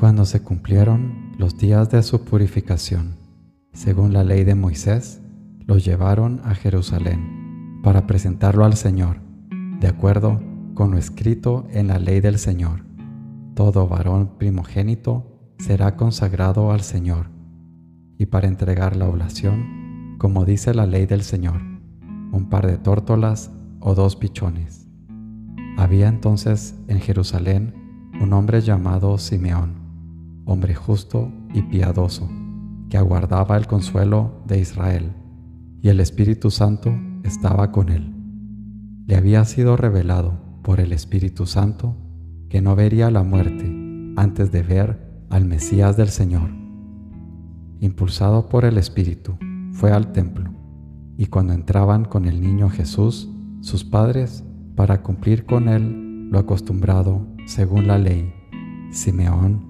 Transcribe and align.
Cuando 0.00 0.24
se 0.24 0.40
cumplieron 0.40 1.34
los 1.36 1.58
días 1.58 1.90
de 1.90 2.02
su 2.02 2.24
purificación, 2.24 3.16
según 3.74 4.14
la 4.14 4.24
ley 4.24 4.44
de 4.44 4.54
Moisés, 4.54 5.20
los 5.66 5.84
llevaron 5.84 6.40
a 6.42 6.54
Jerusalén 6.54 7.82
para 7.82 8.06
presentarlo 8.06 8.64
al 8.64 8.76
Señor, 8.76 9.20
de 9.78 9.88
acuerdo 9.88 10.40
con 10.72 10.90
lo 10.90 10.96
escrito 10.96 11.66
en 11.70 11.88
la 11.88 11.98
ley 11.98 12.20
del 12.20 12.38
Señor. 12.38 12.86
Todo 13.54 13.88
varón 13.88 14.38
primogénito 14.38 15.54
será 15.58 15.96
consagrado 15.96 16.72
al 16.72 16.80
Señor, 16.80 17.26
y 18.16 18.24
para 18.24 18.48
entregar 18.48 18.96
la 18.96 19.06
oblación, 19.06 20.16
como 20.16 20.46
dice 20.46 20.72
la 20.72 20.86
ley 20.86 21.04
del 21.04 21.20
Señor, 21.20 21.60
un 22.32 22.48
par 22.48 22.66
de 22.66 22.78
tórtolas 22.78 23.50
o 23.80 23.94
dos 23.94 24.16
pichones. 24.16 24.88
Había 25.76 26.08
entonces 26.08 26.74
en 26.88 27.00
Jerusalén 27.00 27.74
un 28.18 28.32
hombre 28.32 28.62
llamado 28.62 29.18
Simeón, 29.18 29.89
hombre 30.44 30.74
justo 30.74 31.32
y 31.54 31.62
piadoso, 31.62 32.28
que 32.88 32.96
aguardaba 32.96 33.56
el 33.56 33.66
consuelo 33.66 34.42
de 34.46 34.60
Israel, 34.60 35.12
y 35.82 35.88
el 35.88 36.00
Espíritu 36.00 36.50
Santo 36.50 36.92
estaba 37.22 37.72
con 37.72 37.88
él. 37.88 38.14
Le 39.06 39.16
había 39.16 39.44
sido 39.44 39.76
revelado 39.76 40.38
por 40.62 40.80
el 40.80 40.92
Espíritu 40.92 41.46
Santo 41.46 41.96
que 42.48 42.60
no 42.60 42.74
vería 42.76 43.10
la 43.10 43.22
muerte 43.22 43.64
antes 44.16 44.50
de 44.52 44.62
ver 44.62 45.24
al 45.30 45.44
Mesías 45.44 45.96
del 45.96 46.08
Señor. 46.08 46.50
Impulsado 47.80 48.48
por 48.48 48.64
el 48.64 48.76
Espíritu, 48.76 49.36
fue 49.72 49.92
al 49.92 50.12
templo, 50.12 50.50
y 51.16 51.26
cuando 51.26 51.52
entraban 51.52 52.04
con 52.04 52.26
el 52.26 52.40
niño 52.40 52.68
Jesús, 52.68 53.30
sus 53.60 53.84
padres, 53.84 54.44
para 54.74 55.02
cumplir 55.02 55.46
con 55.46 55.68
él 55.68 56.28
lo 56.30 56.38
acostumbrado 56.38 57.26
según 57.46 57.86
la 57.86 57.98
ley, 57.98 58.32
Simeón 58.90 59.69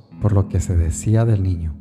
por 0.21 0.33
lo 0.33 0.47
que 0.47 0.59
se 0.59 0.77
decía 0.77 1.25
del 1.25 1.43
niño. 1.43 1.75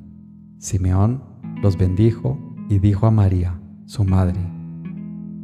Simeón 0.59 1.23
los 1.63 1.77
bendijo 1.77 2.39
y 2.69 2.79
dijo 2.79 3.07
a 3.07 3.11
María, 3.11 3.61
su 3.85 4.05
madre, 4.05 4.41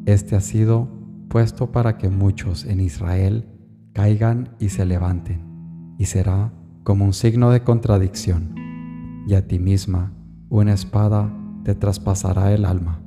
Este 0.07 0.35
ha 0.35 0.41
sido 0.41 0.89
puesto 1.29 1.73
para 1.73 1.99
que 1.99 2.09
muchos 2.09 2.65
en 2.65 2.81
Israel 2.81 3.47
caigan 3.93 4.57
y 4.59 4.71
se 4.71 4.85
levanten, 4.87 5.95
y 5.99 6.07
será 6.07 6.53
como 6.85 7.05
un 7.05 7.13
signo 7.13 7.51
de 7.51 7.63
contradicción, 7.63 8.55
y 9.27 9.35
a 9.35 9.47
ti 9.47 9.59
misma 9.59 10.13
una 10.49 10.73
espada 10.73 11.33
te 11.65 11.75
traspasará 11.75 12.53
el 12.53 12.65
alma, 12.65 13.01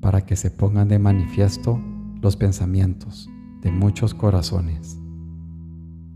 para 0.00 0.24
que 0.24 0.36
se 0.36 0.50
pongan 0.50 0.88
de 0.88 0.98
manifiesto 0.98 1.80
los 2.22 2.36
pensamientos 2.36 3.28
de 3.62 3.72
muchos 3.72 4.14
corazones. 4.14 4.98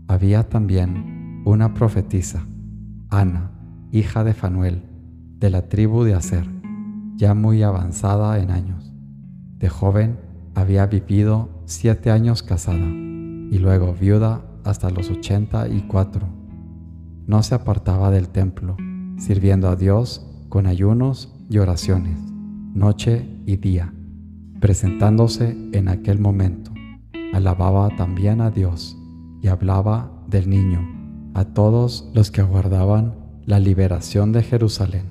Había 0.07 0.47
también 0.47 1.43
una 1.45 1.73
profetisa, 1.73 2.45
Ana, 3.13 3.51
hija 3.91 4.23
de 4.23 4.33
Fanuel, 4.33 4.83
de 5.37 5.49
la 5.49 5.67
tribu 5.67 6.05
de 6.05 6.13
Aser, 6.13 6.47
ya 7.17 7.33
muy 7.33 7.61
avanzada 7.61 8.39
en 8.39 8.51
años. 8.51 8.93
De 9.57 9.67
joven 9.67 10.17
había 10.55 10.85
vivido 10.85 11.49
siete 11.65 12.09
años 12.09 12.41
casada 12.41 12.87
y 12.87 13.57
luego 13.59 13.93
viuda 13.93 14.45
hasta 14.63 14.89
los 14.89 15.09
ochenta 15.09 15.67
y 15.67 15.81
cuatro. 15.89 16.25
No 17.27 17.43
se 17.43 17.53
apartaba 17.53 18.11
del 18.11 18.29
templo, 18.29 18.77
sirviendo 19.17 19.67
a 19.67 19.75
Dios 19.75 20.25
con 20.47 20.65
ayunos 20.65 21.35
y 21.49 21.57
oraciones, 21.57 22.17
noche 22.73 23.27
y 23.45 23.57
día, 23.57 23.93
presentándose 24.61 25.57
en 25.73 25.89
aquel 25.89 26.17
momento. 26.17 26.71
Alababa 27.33 27.89
también 27.97 28.39
a 28.39 28.51
Dios 28.51 28.97
y 29.41 29.49
hablaba 29.49 30.23
del 30.29 30.49
niño 30.49 31.00
a 31.33 31.45
todos 31.45 32.09
los 32.13 32.31
que 32.31 32.41
aguardaban 32.41 33.15
la 33.45 33.59
liberación 33.59 34.31
de 34.31 34.43
Jerusalén. 34.43 35.05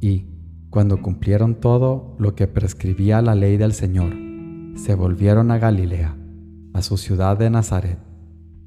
Y, 0.00 0.26
cuando 0.70 1.00
cumplieron 1.00 1.54
todo 1.54 2.16
lo 2.18 2.34
que 2.34 2.46
prescribía 2.46 3.22
la 3.22 3.34
ley 3.34 3.56
del 3.56 3.72
Señor, 3.72 4.14
se 4.76 4.94
volvieron 4.94 5.50
a 5.50 5.58
Galilea, 5.58 6.16
a 6.74 6.82
su 6.82 6.96
ciudad 6.96 7.38
de 7.38 7.48
Nazaret. 7.50 7.98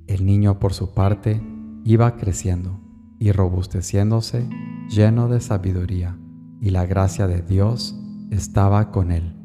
El 0.08 0.26
niño, 0.26 0.60
por 0.60 0.74
su 0.74 0.94
parte, 0.94 1.42
iba 1.86 2.18
creciendo 2.18 2.80
y 3.20 3.32
robusteciéndose, 3.32 4.48
lleno 4.90 5.28
de 5.28 5.42
sabiduría, 5.42 6.18
y 6.62 6.72
la 6.72 6.86
gracia 6.86 7.28
de 7.28 7.42
Dios 7.42 7.96
estaba 8.32 8.92
con 8.92 9.12
él. 9.12 9.36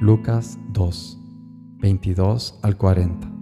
Lucas 0.00 0.58
2, 0.72 1.18
22 1.80 2.58
al 2.62 2.76
40. 2.76 3.41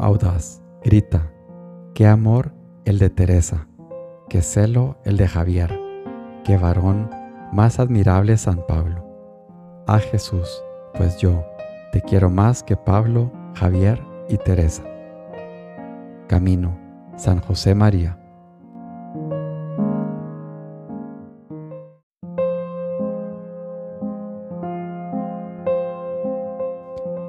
Audaz, 0.00 0.62
grita, 0.84 1.32
qué 1.92 2.06
amor 2.06 2.52
el 2.84 2.98
de 2.98 3.10
Teresa, 3.10 3.66
qué 4.28 4.42
celo 4.42 4.96
el 5.04 5.16
de 5.16 5.26
Javier, 5.26 5.76
qué 6.44 6.56
varón 6.56 7.10
más 7.52 7.80
admirable 7.80 8.36
San 8.36 8.64
Pablo. 8.68 9.04
Ah 9.88 9.98
Jesús, 9.98 10.62
pues 10.94 11.18
yo 11.18 11.44
te 11.92 12.00
quiero 12.00 12.30
más 12.30 12.62
que 12.62 12.76
Pablo, 12.76 13.32
Javier 13.54 14.00
y 14.28 14.36
Teresa. 14.36 14.84
Camino, 16.28 16.78
San 17.16 17.40
José 17.40 17.74
María. 17.74 18.18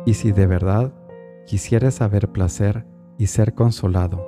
Y 0.05 0.13
si 0.13 0.31
de 0.31 0.45
verdad 0.45 0.91
quisieres 1.49 1.95
saber 1.95 2.31
placer 2.31 2.85
y 3.17 3.25
ser 3.25 3.55
consolado 3.55 4.23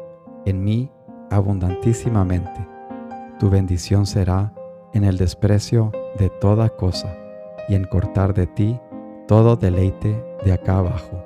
en 0.48 0.64
mí 0.64 0.92
abundantísimamente. 1.30 2.68
Tu 3.38 3.48
bendición 3.48 4.08
será 4.08 4.56
en 4.96 5.04
el 5.04 5.20
desprecio 5.20 5.92
de 6.18 6.30
toda 6.30 6.70
cosa 6.70 7.16
y 7.70 7.76
en 7.76 7.84
cortar 7.84 8.34
de 8.34 8.48
ti 8.48 8.80
todo 9.28 9.56
deleite 9.56 10.20
de 10.44 10.52
acá 10.52 10.80
abajo, 10.80 11.24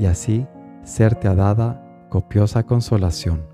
y 0.00 0.06
así 0.06 0.48
serte 0.82 1.28
ha 1.28 1.36
dada 1.36 1.80
copiosa 2.10 2.64
consolación. 2.64 3.46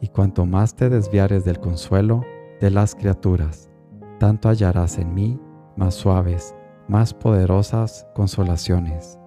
Y 0.00 0.06
cuanto 0.06 0.46
más 0.46 0.76
te 0.76 0.88
desviares 0.88 1.44
del 1.44 1.58
consuelo 1.58 2.22
de 2.60 2.70
las 2.70 2.94
criaturas, 2.94 3.72
tanto 4.20 4.48
hallarás 4.48 4.98
en 4.98 5.14
mí 5.14 5.40
más 5.76 5.94
suaves, 5.94 6.54
más 6.86 7.12
poderosas 7.12 8.06
consolaciones. 8.14 9.18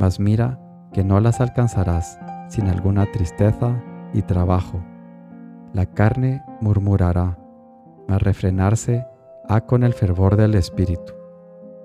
Mas 0.00 0.18
mira 0.18 0.63
que 0.94 1.04
no 1.04 1.20
las 1.20 1.40
alcanzarás 1.40 2.18
sin 2.48 2.68
alguna 2.68 3.10
tristeza 3.10 3.82
y 4.14 4.22
trabajo. 4.22 4.80
La 5.72 5.86
carne 5.86 6.42
murmurará, 6.60 7.36
mas 8.08 8.22
refrenarse 8.22 9.04
ha 9.48 9.62
con 9.62 9.82
el 9.82 9.92
fervor 9.92 10.36
del 10.36 10.54
espíritu. 10.54 11.12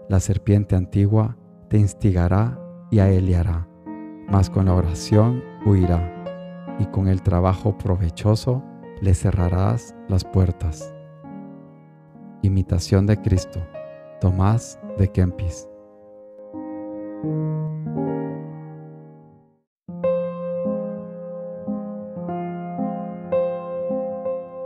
La 0.08 0.20
serpiente 0.20 0.76
antigua 0.76 1.38
te 1.70 1.78
instigará 1.78 2.60
y 2.92 3.00
aeliará, 3.00 3.68
mas 4.30 4.50
con 4.50 4.68
la 4.68 4.76
oración 4.76 5.44
huirá, 5.66 6.16
y 6.78 6.86
con 6.86 7.08
el 7.08 7.24
trabajo 7.24 7.78
provechoso 7.78 8.64
le 9.02 9.16
cerrarás 9.16 9.96
las 10.08 10.24
puertas. 10.24 10.94
Imitación 12.44 13.08
de 13.08 13.20
Cristo, 13.20 13.60
Tomás 14.22 14.80
de 14.98 15.12
Kempis. 15.12 15.68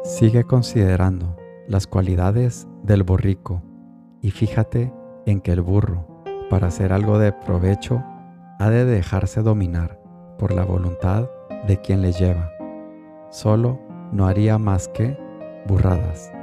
Sigue 0.04 0.44
considerando 0.44 1.38
las 1.66 1.88
cualidades 1.88 2.68
del 2.84 3.04
borrico 3.04 3.64
y 4.22 4.32
fíjate 4.32 4.94
en 5.26 5.40
que 5.40 5.54
el 5.54 5.62
burro, 5.62 6.26
para 6.50 6.68
hacer 6.68 6.92
algo 6.92 7.20
de 7.20 7.32
provecho, 7.32 8.04
ha 8.60 8.70
de 8.70 8.84
dejarse 8.84 9.42
dominar 9.42 9.98
por 10.38 10.54
la 10.54 10.66
voluntad 10.66 11.30
de 11.68 11.80
quien 11.80 12.02
le 12.02 12.12
lleva. 12.12 12.52
Solo 13.30 13.80
no 14.12 14.28
haría 14.28 14.58
más 14.58 14.90
que 14.90 15.18
burradas. 15.68 16.34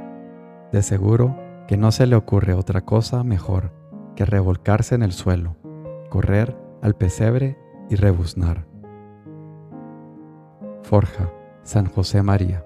De 0.71 0.81
seguro 0.81 1.37
que 1.67 1.77
no 1.77 1.91
se 1.91 2.07
le 2.07 2.15
ocurre 2.15 2.55
otra 2.55 2.81
cosa 2.81 3.23
mejor 3.23 3.71
que 4.15 4.25
revolcarse 4.25 4.95
en 4.95 5.03
el 5.03 5.11
suelo, 5.11 5.55
correr 6.09 6.57
al 6.81 6.95
pesebre 6.95 7.59
y 7.91 7.95
rebuznar. 7.95 8.65
Forja, 10.81 11.31
San 11.61 11.85
José 11.85 12.23
María. 12.23 12.65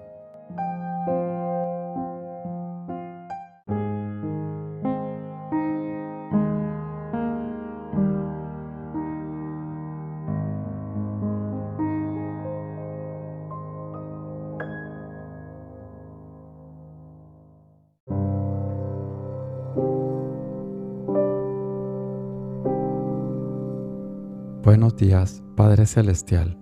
Buenos 24.66 24.96
días, 24.96 25.44
Padre 25.54 25.86
Celestial. 25.86 26.58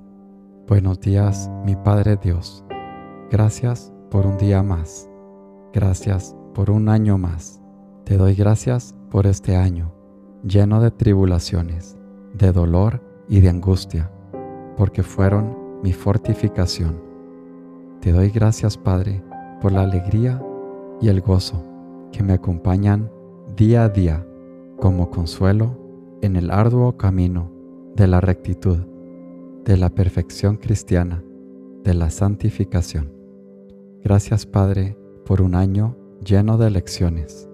Buenos 0.69 1.01
días, 1.01 1.51
mi 1.65 1.75
Padre 1.75 2.19
Dios. 2.23 2.63
Gracias 3.31 3.95
por 4.11 4.27
un 4.27 4.37
día 4.37 4.63
más. 4.63 5.09
Gracias 5.73 6.37
por 6.53 6.71
un 6.71 6.91
año 6.91 7.17
más. 7.17 7.63
Te 8.05 8.19
doy 8.19 8.35
gracias 8.35 8.95
por 9.11 9.27
este 9.27 9.57
año, 9.57 9.91
lleno 10.43 10.83
de 10.83 10.91
tribulaciones, 10.91 11.97
de 12.35 12.53
dolor 12.53 13.01
y 13.27 13.41
de 13.41 13.49
angustia, 13.49 14.13
porque 14.77 15.03
fueron 15.03 15.57
mi 15.83 15.95
fortificación. 15.95 17.01
Te 18.03 18.13
doy 18.13 18.29
gracias, 18.29 18.77
Padre, 18.77 19.25
por 19.63 19.73
la 19.73 19.81
alegría 19.81 20.45
y 21.01 21.09
el 21.09 21.23
gozo 21.23 21.65
que 22.13 22.23
me 22.23 22.35
acompañan 22.35 23.11
día 23.57 23.85
a 23.85 23.89
día 23.89 24.27
como 24.79 25.09
consuelo 25.09 26.19
en 26.21 26.37
el 26.37 26.51
arduo 26.51 26.99
camino 26.99 27.54
de 27.95 28.09
la 28.09 28.21
rectitud, 28.21 28.79
de 29.65 29.77
la 29.77 29.89
perfección 29.89 30.57
cristiana, 30.57 31.23
de 31.85 31.95
la 31.95 32.11
santificación. 32.11 33.13
Gracias 34.03 34.47
Padre 34.47 34.99
por 35.25 35.41
un 35.41 35.55
año 35.55 35.97
lleno 36.25 36.59
de 36.59 36.71
lecciones 36.71 37.49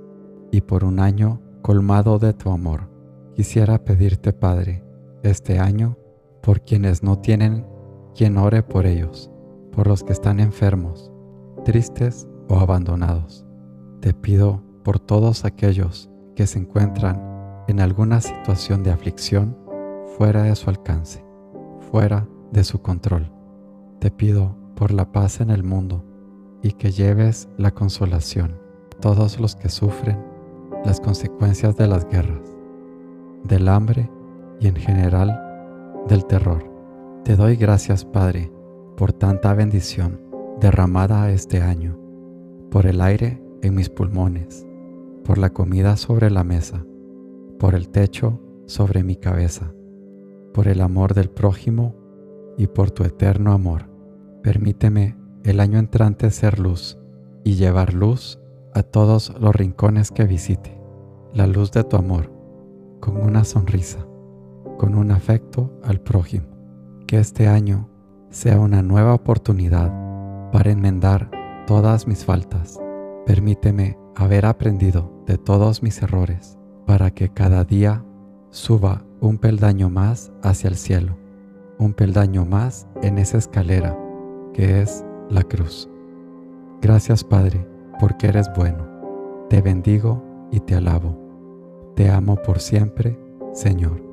y 0.51 0.63
por 0.63 0.85
un 0.85 0.99
año 0.99 1.43
colmado 1.61 2.19
de 2.19 2.33
tu 2.33 2.51
amor. 2.51 2.89
Quisiera 3.35 3.85
pedirte 3.85 4.33
Padre 4.33 4.83
este 5.23 5.59
año 5.59 5.99
por 6.43 6.63
quienes 6.63 7.03
no 7.03 7.19
tienen 7.19 7.67
quien 8.15 8.39
ore 8.39 8.63
por 8.63 8.87
ellos, 8.87 9.31
por 9.73 9.87
los 9.87 10.03
que 10.03 10.15
están 10.15 10.41
enfermos, 10.41 11.13
tristes 11.67 12.27
o 12.49 12.59
abandonados. 12.59 13.45
Te 14.01 14.15
pido 14.15 14.63
por 14.85 14.99
todos 14.99 15.45
aquellos 15.45 16.09
que 16.35 16.47
se 16.47 16.59
encuentran 16.59 17.23
en 17.69 17.81
alguna 17.81 18.23
situación 18.23 18.83
de 18.83 18.91
aflicción 18.91 19.61
fuera 20.21 20.43
de 20.43 20.55
su 20.55 20.69
alcance, 20.69 21.25
fuera 21.91 22.29
de 22.53 22.63
su 22.63 22.83
control. 22.83 23.33
Te 24.01 24.11
pido 24.11 24.55
por 24.77 24.93
la 24.93 25.11
paz 25.11 25.41
en 25.41 25.49
el 25.49 25.65
mundo 25.65 26.05
y 26.63 26.73
que 26.73 26.91
lleves 26.91 27.49
la 27.57 27.71
consolación 27.71 28.59
a 28.95 29.01
todos 29.01 29.41
los 29.41 29.57
que 29.57 29.71
sufren 29.71 30.23
las 30.85 31.01
consecuencias 31.01 31.75
de 31.79 31.89
las 31.89 32.07
guerras, 32.07 32.55
del 33.45 33.67
hambre 33.67 34.11
y 34.61 34.67
en 34.67 34.77
general 34.77 35.41
del 36.07 36.27
terror. 36.27 36.71
Te 37.25 37.35
doy 37.35 37.57
gracias, 37.57 38.05
Padre, 38.05 38.53
por 38.99 39.15
tanta 39.15 39.55
bendición 39.55 40.21
derramada 40.61 41.31
este 41.31 41.63
año, 41.63 41.99
por 42.71 42.85
el 42.85 43.01
aire 43.01 43.43
en 43.63 43.75
mis 43.75 43.89
pulmones, 43.89 44.67
por 45.25 45.39
la 45.39 45.49
comida 45.49 45.97
sobre 45.97 46.31
la 46.31 46.45
mesa, 46.45 46.85
por 47.59 47.75
el 47.75 47.89
techo 47.89 48.39
sobre 48.67 49.03
mi 49.03 49.17
cabeza 49.17 49.73
por 50.53 50.69
el 50.69 50.81
amor 50.81 51.15
del 51.15 51.31
prójimo 51.31 51.95
y 52.57 52.67
por 52.67 52.91
tu 52.91 53.05
eterno 53.05 53.53
amor. 53.53 53.91
Permíteme 54.43 55.17
el 55.45 55.61
año 55.61 55.79
entrante 55.79 56.31
ser 56.31 56.59
luz 56.59 56.99
y 57.45 57.55
llevar 57.55 57.95
luz 57.95 58.39
a 58.75 58.83
todos 58.83 59.35
los 59.41 59.55
rincones 59.55 60.11
que 60.11 60.25
visite, 60.25 60.81
la 61.33 61.47
luz 61.47 61.73
de 61.73 61.85
tu 61.85 61.97
amor, 61.97 62.33
con 63.01 63.17
una 63.17 63.45
sonrisa, 63.45 64.07
con 64.79 64.95
un 64.95 65.11
afecto 65.11 65.73
al 65.83 66.01
prójimo. 66.01 66.47
Que 67.07 67.19
este 67.19 67.49
año 67.49 67.89
sea 68.31 68.61
una 68.61 68.83
nueva 68.83 69.15
oportunidad 69.15 69.91
para 70.53 70.71
enmendar 70.71 71.31
todas 71.67 72.07
mis 72.07 72.25
faltas. 72.25 72.79
Permíteme 73.27 73.99
haber 74.15 74.47
aprendido 74.47 75.23
de 75.27 75.39
todos 75.39 75.83
mis 75.83 76.03
errores 76.03 76.59
para 76.87 77.11
que 77.11 77.29
cada 77.29 77.65
día 77.65 78.05
suba 78.51 79.05
un 79.21 79.37
peldaño 79.37 79.91
más 79.91 80.33
hacia 80.43 80.69
el 80.69 80.77
cielo, 80.77 81.17
un 81.79 81.93
peldaño 81.93 82.47
más 82.47 82.87
en 83.03 83.19
esa 83.19 83.39
escalera 83.39 83.97
que 84.55 84.81
es 84.81 85.05
la 85.29 85.43
cruz. 85.43 85.89
Gracias 86.81 87.23
Padre, 87.23 87.67
porque 87.99 88.29
eres 88.29 88.51
bueno. 88.57 88.89
Te 89.49 89.61
bendigo 89.61 90.23
y 90.51 90.61
te 90.61 90.75
alabo. 90.75 91.93
Te 91.97 92.11
amo 92.11 92.37
por 92.37 92.61
siempre, 92.61 93.19
Señor. 93.53 94.09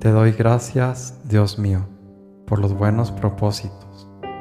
Te 0.00 0.10
doy 0.10 0.32
gracias, 0.32 1.20
Dios 1.28 1.60
mío, 1.60 1.86
por 2.44 2.58
los 2.58 2.76
buenos 2.76 3.12
propósitos 3.12 3.81